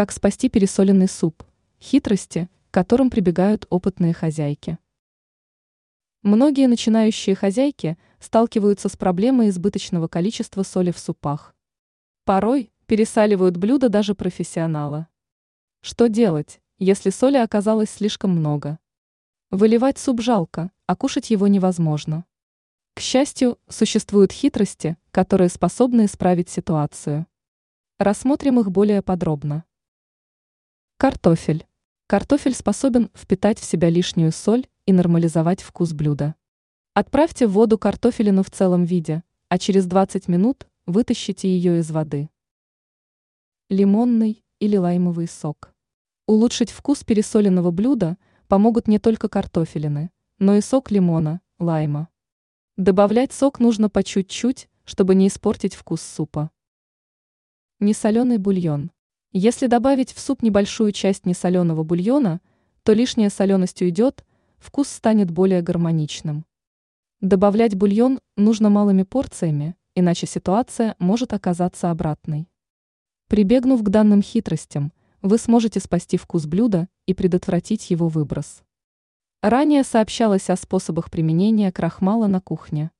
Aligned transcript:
Как 0.00 0.12
спасти 0.12 0.48
пересоленный 0.48 1.08
суп? 1.08 1.44
Хитрости, 1.78 2.48
к 2.70 2.72
которым 2.72 3.10
прибегают 3.10 3.66
опытные 3.68 4.14
хозяйки. 4.14 4.78
Многие 6.22 6.68
начинающие 6.68 7.36
хозяйки 7.36 7.98
сталкиваются 8.18 8.88
с 8.88 8.96
проблемой 8.96 9.50
избыточного 9.50 10.08
количества 10.08 10.62
соли 10.62 10.90
в 10.90 10.98
супах. 10.98 11.54
Порой 12.24 12.72
пересаливают 12.86 13.58
блюда 13.58 13.90
даже 13.90 14.14
профессионала. 14.14 15.06
Что 15.82 16.08
делать, 16.08 16.62
если 16.78 17.10
соли 17.10 17.36
оказалось 17.36 17.90
слишком 17.90 18.30
много? 18.30 18.78
Выливать 19.50 19.98
суп 19.98 20.22
жалко, 20.22 20.70
а 20.86 20.96
кушать 20.96 21.28
его 21.28 21.46
невозможно. 21.46 22.24
К 22.94 23.00
счастью, 23.00 23.58
существуют 23.68 24.32
хитрости, 24.32 24.96
которые 25.10 25.50
способны 25.50 26.06
исправить 26.06 26.48
ситуацию. 26.48 27.26
Рассмотрим 27.98 28.60
их 28.60 28.70
более 28.70 29.02
подробно. 29.02 29.66
Картофель. 31.00 31.66
Картофель 32.06 32.52
способен 32.52 33.10
впитать 33.14 33.58
в 33.58 33.64
себя 33.64 33.88
лишнюю 33.88 34.32
соль 34.32 34.66
и 34.84 34.92
нормализовать 34.92 35.62
вкус 35.62 35.94
блюда. 35.94 36.34
Отправьте 36.92 37.46
в 37.46 37.52
воду 37.52 37.78
картофелину 37.78 38.42
в 38.42 38.50
целом 38.50 38.84
виде, 38.84 39.22
а 39.48 39.56
через 39.56 39.86
20 39.86 40.28
минут 40.28 40.68
вытащите 40.84 41.48
ее 41.48 41.78
из 41.78 41.90
воды. 41.90 42.28
Лимонный 43.70 44.44
или 44.58 44.76
лаймовый 44.76 45.26
сок. 45.26 45.72
Улучшить 46.26 46.70
вкус 46.70 47.02
пересоленного 47.02 47.70
блюда 47.70 48.18
помогут 48.46 48.86
не 48.86 48.98
только 48.98 49.30
картофелины, 49.30 50.10
но 50.38 50.56
и 50.56 50.60
сок 50.60 50.90
лимона, 50.90 51.40
лайма. 51.58 52.10
Добавлять 52.76 53.32
сок 53.32 53.58
нужно 53.58 53.88
по 53.88 54.02
чуть-чуть, 54.02 54.68
чтобы 54.84 55.14
не 55.14 55.28
испортить 55.28 55.74
вкус 55.74 56.02
супа. 56.02 56.50
Несоленый 57.78 58.36
бульон. 58.36 58.90
Если 59.32 59.68
добавить 59.68 60.12
в 60.12 60.18
суп 60.18 60.42
небольшую 60.42 60.90
часть 60.90 61.24
несоленого 61.24 61.84
бульона, 61.84 62.40
то 62.82 62.92
лишняя 62.92 63.30
соленость 63.30 63.80
уйдет, 63.80 64.24
вкус 64.58 64.88
станет 64.88 65.30
более 65.30 65.62
гармоничным. 65.62 66.44
Добавлять 67.20 67.76
бульон 67.76 68.18
нужно 68.36 68.70
малыми 68.70 69.04
порциями, 69.04 69.76
иначе 69.94 70.26
ситуация 70.26 70.96
может 70.98 71.32
оказаться 71.32 71.92
обратной. 71.92 72.48
Прибегнув 73.28 73.84
к 73.84 73.88
данным 73.88 74.20
хитростям, 74.20 74.92
вы 75.22 75.38
сможете 75.38 75.78
спасти 75.78 76.16
вкус 76.16 76.46
блюда 76.46 76.88
и 77.06 77.14
предотвратить 77.14 77.88
его 77.90 78.08
выброс. 78.08 78.62
Ранее 79.42 79.84
сообщалось 79.84 80.50
о 80.50 80.56
способах 80.56 81.08
применения 81.08 81.70
крахмала 81.70 82.26
на 82.26 82.40
кухне. 82.40 82.90